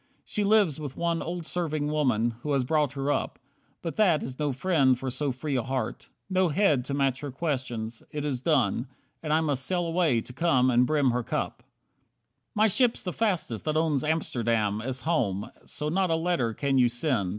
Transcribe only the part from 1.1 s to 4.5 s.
Old serving woman, who has brought her up. But that is